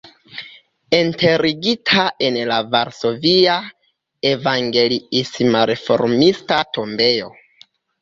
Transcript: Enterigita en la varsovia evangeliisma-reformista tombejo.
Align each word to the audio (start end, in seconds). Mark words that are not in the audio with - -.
Enterigita 0.99 2.07
en 2.29 2.39
la 2.53 2.57
varsovia 2.77 3.59
evangeliisma-reformista 4.33 6.63
tombejo. 6.81 7.33